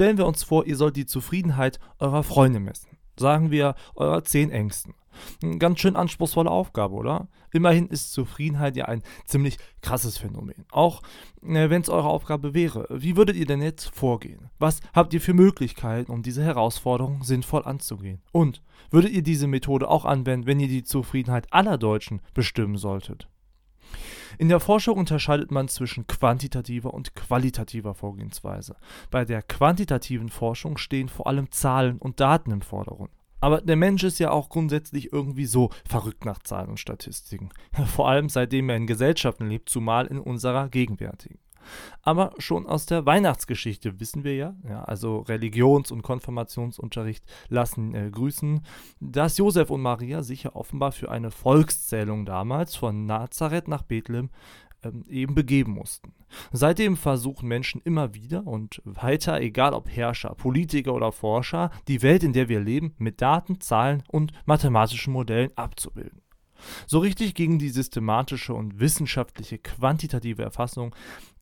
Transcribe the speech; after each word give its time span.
Stellen 0.00 0.16
wir 0.16 0.24
uns 0.24 0.42
vor, 0.44 0.64
ihr 0.64 0.78
sollt 0.78 0.96
die 0.96 1.04
Zufriedenheit 1.04 1.78
eurer 1.98 2.22
Freunde 2.22 2.58
messen. 2.58 2.96
Sagen 3.18 3.50
wir 3.50 3.74
eurer 3.94 4.24
zehn 4.24 4.50
Ängsten. 4.50 4.94
Eine 5.42 5.58
ganz 5.58 5.78
schön 5.78 5.94
anspruchsvolle 5.94 6.50
Aufgabe, 6.50 6.94
oder? 6.94 7.28
Immerhin 7.52 7.86
ist 7.86 8.14
Zufriedenheit 8.14 8.76
ja 8.76 8.86
ein 8.86 9.02
ziemlich 9.26 9.58
krasses 9.82 10.16
Phänomen. 10.16 10.64
Auch 10.70 11.02
äh, 11.42 11.68
wenn 11.68 11.82
es 11.82 11.90
eure 11.90 12.08
Aufgabe 12.08 12.54
wäre. 12.54 12.86
Wie 12.88 13.14
würdet 13.18 13.36
ihr 13.36 13.44
denn 13.44 13.60
jetzt 13.60 13.94
vorgehen? 13.94 14.48
Was 14.58 14.80
habt 14.94 15.12
ihr 15.12 15.20
für 15.20 15.34
Möglichkeiten, 15.34 16.10
um 16.10 16.22
diese 16.22 16.42
Herausforderung 16.42 17.22
sinnvoll 17.22 17.64
anzugehen? 17.66 18.22
Und 18.32 18.62
würdet 18.90 19.12
ihr 19.12 19.22
diese 19.22 19.48
Methode 19.48 19.86
auch 19.86 20.06
anwenden, 20.06 20.46
wenn 20.46 20.60
ihr 20.60 20.68
die 20.68 20.82
Zufriedenheit 20.82 21.52
aller 21.52 21.76
Deutschen 21.76 22.22
bestimmen 22.32 22.78
solltet? 22.78 23.28
In 24.38 24.48
der 24.48 24.60
Forschung 24.60 24.98
unterscheidet 24.98 25.50
man 25.50 25.68
zwischen 25.68 26.06
quantitativer 26.06 26.92
und 26.94 27.14
qualitativer 27.14 27.94
Vorgehensweise. 27.94 28.76
Bei 29.10 29.24
der 29.24 29.42
quantitativen 29.42 30.28
Forschung 30.28 30.76
stehen 30.76 31.08
vor 31.08 31.26
allem 31.26 31.50
Zahlen 31.50 31.98
und 31.98 32.20
Daten 32.20 32.50
im 32.50 32.62
Vordergrund. 32.62 33.10
Aber 33.40 33.60
der 33.62 33.76
Mensch 33.76 34.04
ist 34.04 34.18
ja 34.18 34.30
auch 34.30 34.50
grundsätzlich 34.50 35.12
irgendwie 35.12 35.46
so 35.46 35.70
verrückt 35.88 36.24
nach 36.24 36.40
Zahlen 36.40 36.68
und 36.68 36.80
Statistiken. 36.80 37.48
Vor 37.86 38.08
allem 38.08 38.28
seitdem 38.28 38.68
er 38.68 38.76
in 38.76 38.86
Gesellschaften 38.86 39.48
lebt, 39.48 39.70
zumal 39.70 40.06
in 40.06 40.18
unserer 40.18 40.68
gegenwärtigen. 40.68 41.38
Aber 42.02 42.32
schon 42.38 42.66
aus 42.66 42.86
der 42.86 43.06
Weihnachtsgeschichte 43.06 44.00
wissen 44.00 44.24
wir 44.24 44.34
ja, 44.34 44.54
ja 44.68 44.84
also 44.84 45.20
Religions- 45.20 45.90
und 45.90 46.02
Konfirmationsunterricht 46.02 47.24
lassen 47.48 47.94
äh, 47.94 48.10
grüßen, 48.10 48.62
dass 49.00 49.38
Josef 49.38 49.70
und 49.70 49.82
Maria 49.82 50.22
sich 50.22 50.44
ja 50.44 50.54
offenbar 50.54 50.92
für 50.92 51.10
eine 51.10 51.30
Volkszählung 51.30 52.24
damals 52.24 52.76
von 52.76 53.06
Nazareth 53.06 53.68
nach 53.68 53.82
Bethlehem 53.82 54.30
ähm, 54.82 55.04
eben 55.08 55.34
begeben 55.34 55.72
mussten. 55.72 56.14
Seitdem 56.52 56.96
versuchen 56.96 57.48
Menschen 57.48 57.82
immer 57.84 58.14
wieder 58.14 58.46
und 58.46 58.80
weiter, 58.84 59.40
egal 59.40 59.74
ob 59.74 59.88
Herrscher, 59.88 60.34
Politiker 60.34 60.94
oder 60.94 61.12
Forscher, 61.12 61.70
die 61.88 62.02
Welt, 62.02 62.22
in 62.22 62.32
der 62.32 62.48
wir 62.48 62.60
leben, 62.60 62.94
mit 62.98 63.20
Daten, 63.20 63.60
Zahlen 63.60 64.02
und 64.08 64.32
mathematischen 64.46 65.12
Modellen 65.12 65.50
abzubilden. 65.56 66.22
So 66.86 66.98
richtig 66.98 67.34
gegen 67.34 67.58
die 67.58 67.70
systematische 67.70 68.54
und 68.54 68.80
wissenschaftliche 68.80 69.58
quantitative 69.58 70.42
Erfassung 70.42 70.94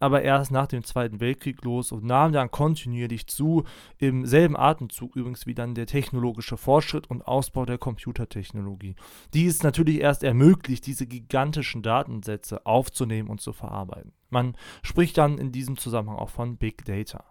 aber 0.00 0.22
erst 0.22 0.50
nach 0.50 0.66
dem 0.66 0.82
Zweiten 0.82 1.20
Weltkrieg 1.20 1.62
los 1.62 1.92
und 1.92 2.04
nahm 2.04 2.32
dann 2.32 2.50
kontinuierlich 2.50 3.26
zu, 3.28 3.64
im 3.98 4.26
selben 4.26 4.56
Atemzug 4.56 5.14
übrigens 5.14 5.46
wie 5.46 5.54
dann 5.54 5.74
der 5.74 5.86
technologische 5.86 6.56
Fortschritt 6.56 7.08
und 7.08 7.26
Ausbau 7.28 7.66
der 7.66 7.78
Computertechnologie. 7.78 8.96
Die 9.34 9.46
es 9.46 9.62
natürlich 9.62 10.00
erst 10.00 10.24
ermöglicht, 10.24 10.86
diese 10.86 11.06
gigantischen 11.06 11.82
Datensätze 11.82 12.66
aufzunehmen 12.66 13.28
und 13.28 13.40
zu 13.40 13.52
verarbeiten. 13.52 14.12
Man 14.30 14.56
spricht 14.82 15.18
dann 15.18 15.38
in 15.38 15.52
diesem 15.52 15.76
Zusammenhang 15.76 16.16
auch 16.16 16.30
von 16.30 16.56
Big 16.56 16.84
Data. 16.84 17.24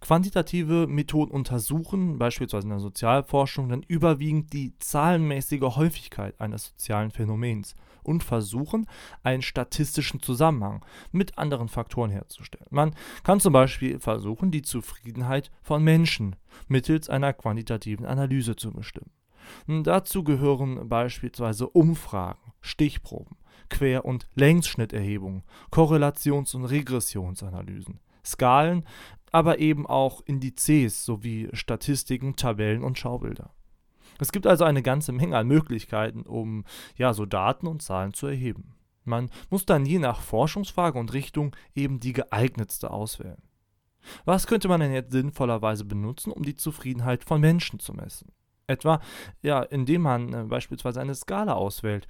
Quantitative 0.00 0.88
Methoden 0.88 1.30
untersuchen, 1.30 2.18
beispielsweise 2.18 2.66
in 2.66 2.70
der 2.70 2.80
Sozialforschung, 2.80 3.68
dann 3.68 3.84
überwiegend 3.86 4.52
die 4.52 4.76
zahlenmäßige 4.78 5.76
Häufigkeit 5.76 6.40
eines 6.40 6.66
sozialen 6.66 7.12
Phänomens 7.12 7.76
und 8.02 8.22
versuchen, 8.22 8.86
einen 9.22 9.42
statistischen 9.42 10.20
Zusammenhang 10.20 10.84
mit 11.10 11.38
anderen 11.38 11.68
Faktoren 11.68 12.10
herzustellen. 12.10 12.66
Man 12.70 12.94
kann 13.22 13.40
zum 13.40 13.52
Beispiel 13.52 13.98
versuchen, 13.98 14.50
die 14.50 14.62
Zufriedenheit 14.62 15.50
von 15.62 15.82
Menschen 15.82 16.36
mittels 16.68 17.08
einer 17.08 17.32
quantitativen 17.32 18.06
Analyse 18.06 18.56
zu 18.56 18.72
bestimmen. 18.72 19.10
Dazu 19.66 20.22
gehören 20.24 20.88
beispielsweise 20.88 21.68
Umfragen, 21.68 22.52
Stichproben, 22.60 23.36
Quer- 23.68 24.04
und 24.04 24.28
Längsschnitterhebungen, 24.34 25.42
Korrelations- 25.70 26.54
und 26.54 26.66
Regressionsanalysen, 26.66 28.00
Skalen, 28.24 28.84
aber 29.32 29.58
eben 29.58 29.86
auch 29.86 30.20
Indizes 30.26 31.04
sowie 31.04 31.48
Statistiken, 31.52 32.36
Tabellen 32.36 32.84
und 32.84 32.98
Schaubilder. 32.98 33.52
Es 34.18 34.32
gibt 34.32 34.46
also 34.46 34.64
eine 34.64 34.82
ganze 34.82 35.12
Menge 35.12 35.36
an 35.36 35.46
Möglichkeiten, 35.46 36.22
um 36.22 36.64
ja 36.96 37.14
so 37.14 37.26
Daten 37.26 37.66
und 37.66 37.82
Zahlen 37.82 38.14
zu 38.14 38.26
erheben. 38.26 38.74
Man 39.04 39.30
muss 39.50 39.66
dann 39.66 39.84
je 39.84 39.98
nach 39.98 40.20
Forschungsfrage 40.20 40.98
und 40.98 41.12
Richtung 41.12 41.56
eben 41.74 41.98
die 41.98 42.12
geeignetste 42.12 42.90
auswählen. 42.90 43.42
Was 44.24 44.46
könnte 44.46 44.68
man 44.68 44.80
denn 44.80 44.92
jetzt 44.92 45.12
sinnvollerweise 45.12 45.84
benutzen, 45.84 46.32
um 46.32 46.42
die 46.42 46.56
Zufriedenheit 46.56 47.24
von 47.24 47.40
Menschen 47.40 47.78
zu 47.78 47.92
messen? 47.92 48.32
Etwa, 48.66 49.00
ja, 49.42 49.62
indem 49.62 50.02
man 50.02 50.32
äh, 50.32 50.44
beispielsweise 50.44 51.00
eine 51.00 51.14
Skala 51.14 51.54
auswählt, 51.54 52.06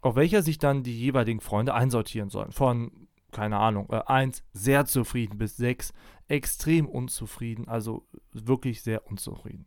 auf 0.00 0.16
welcher 0.16 0.42
sich 0.42 0.58
dann 0.58 0.82
die 0.82 0.98
jeweiligen 0.98 1.40
Freunde 1.40 1.74
einsortieren 1.74 2.28
sollen. 2.30 2.52
Von 2.52 3.06
keine 3.32 3.58
Ahnung, 3.58 3.88
äh, 3.90 4.02
1 4.06 4.42
sehr 4.52 4.86
zufrieden 4.86 5.38
bis 5.38 5.56
6 5.56 5.92
extrem 6.28 6.88
unzufrieden, 6.88 7.68
also 7.68 8.06
wirklich 8.32 8.82
sehr 8.82 9.06
unzufrieden. 9.06 9.66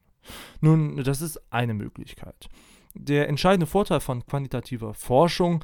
Nun, 0.61 1.03
das 1.03 1.21
ist 1.21 1.41
eine 1.51 1.73
Möglichkeit. 1.73 2.49
Der 2.95 3.29
entscheidende 3.29 3.67
Vorteil 3.67 3.99
von 3.99 4.25
quantitativer 4.25 4.93
Forschung 4.93 5.63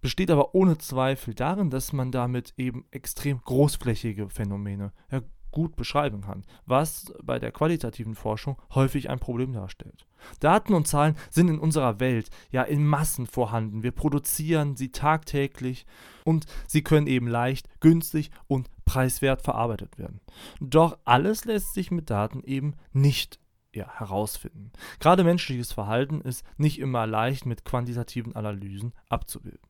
besteht 0.00 0.30
aber 0.30 0.54
ohne 0.54 0.78
Zweifel 0.78 1.34
darin, 1.34 1.70
dass 1.70 1.92
man 1.92 2.12
damit 2.12 2.54
eben 2.56 2.84
extrem 2.90 3.40
großflächige 3.40 4.28
Phänomene 4.28 4.92
ja, 5.10 5.22
gut 5.50 5.74
beschreiben 5.74 6.20
kann, 6.20 6.44
was 6.66 7.14
bei 7.22 7.38
der 7.38 7.50
qualitativen 7.50 8.14
Forschung 8.14 8.60
häufig 8.74 9.08
ein 9.08 9.18
Problem 9.18 9.54
darstellt. 9.54 10.06
Daten 10.38 10.74
und 10.74 10.86
Zahlen 10.86 11.16
sind 11.30 11.48
in 11.48 11.58
unserer 11.58 11.98
Welt 11.98 12.28
ja 12.50 12.62
in 12.62 12.86
Massen 12.86 13.26
vorhanden. 13.26 13.82
Wir 13.82 13.92
produzieren 13.92 14.76
sie 14.76 14.90
tagtäglich 14.90 15.86
und 16.24 16.44
sie 16.66 16.82
können 16.82 17.06
eben 17.06 17.26
leicht, 17.26 17.68
günstig 17.80 18.30
und 18.48 18.68
preiswert 18.84 19.40
verarbeitet 19.40 19.98
werden. 19.98 20.20
Doch 20.60 20.98
alles 21.04 21.46
lässt 21.46 21.72
sich 21.72 21.90
mit 21.90 22.10
Daten 22.10 22.42
eben 22.44 22.74
nicht 22.92 23.40
ja, 23.76 23.88
herausfinden. 23.98 24.72
Gerade 24.98 25.24
menschliches 25.24 25.72
Verhalten 25.72 26.20
ist 26.20 26.44
nicht 26.56 26.78
immer 26.78 27.06
leicht 27.06 27.46
mit 27.46 27.64
quantitativen 27.64 28.34
Analysen 28.34 28.92
abzubilden. 29.08 29.60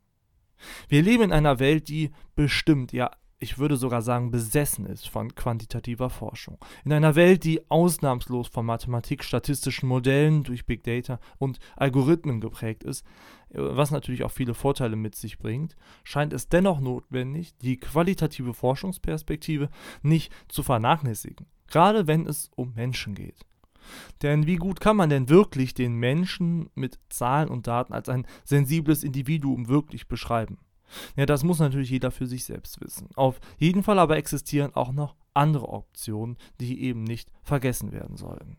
Wir 0.89 1.03
leben 1.03 1.25
in 1.25 1.33
einer 1.33 1.59
Welt, 1.59 1.89
die 1.89 2.13
bestimmt, 2.35 2.93
ja 2.93 3.11
ich 3.39 3.59
würde 3.59 3.77
sogar 3.77 4.03
sagen, 4.03 4.31
besessen 4.31 4.87
ist 4.87 5.09
von 5.09 5.35
quantitativer 5.35 6.09
Forschung. 6.09 6.59
In 6.85 6.93
einer 6.93 7.15
Welt, 7.15 7.45
die 7.45 7.71
ausnahmslos 7.71 8.49
von 8.49 8.65
Mathematik, 8.65 9.23
statistischen 9.23 9.89
Modellen 9.89 10.43
durch 10.43 10.65
Big 10.65 10.85
Data 10.85 11.21
und 11.39 11.59
Algorithmen 11.77 12.41
geprägt 12.41 12.83
ist, 12.83 13.05
was 13.51 13.91
natürlich 13.91 14.25
auch 14.25 14.31
viele 14.31 14.55
Vorteile 14.55 14.97
mit 14.97 15.15
sich 15.15 15.39
bringt, 15.39 15.77
scheint 16.03 16.33
es 16.33 16.49
dennoch 16.49 16.81
notwendig, 16.81 17.57
die 17.59 17.77
qualitative 17.77 18.55
Forschungsperspektive 18.55 19.69
nicht 20.03 20.33
zu 20.49 20.63
vernachlässigen, 20.63 21.47
gerade 21.69 22.07
wenn 22.07 22.27
es 22.27 22.51
um 22.57 22.73
Menschen 22.75 23.15
geht. 23.15 23.45
Denn 24.23 24.47
wie 24.47 24.57
gut 24.57 24.81
kann 24.81 24.97
man 24.97 25.11
denn 25.11 25.29
wirklich 25.29 25.75
den 25.75 25.95
Menschen 25.95 26.71
mit 26.75 26.99
Zahlen 27.09 27.49
und 27.49 27.67
Daten 27.67 27.93
als 27.93 28.09
ein 28.09 28.27
sensibles 28.45 29.05
Individuum 29.05 29.69
wirklich 29.69 30.09
beschreiben? 30.09 30.59
Ja, 31.17 31.27
das 31.27 31.45
muss 31.45 31.59
natürlich 31.59 31.91
jeder 31.91 32.11
für 32.11 32.27
sich 32.27 32.45
selbst 32.45 32.81
wissen. 32.81 33.09
Auf 33.17 33.41
jeden 33.59 33.83
Fall 33.83 33.99
aber 33.99 34.17
existieren 34.17 34.75
auch 34.75 34.93
noch 34.93 35.17
andere 35.35 35.69
Optionen, 35.69 36.37
die 36.61 36.83
eben 36.83 37.03
nicht 37.03 37.31
vergessen 37.43 37.93
werden 37.93 38.17
sollen. 38.17 38.57